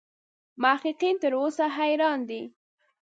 محققین 0.61 1.15
تر 1.21 1.31
اوسه 1.39 1.63
حیران 1.77 2.19
دي. 2.29 2.41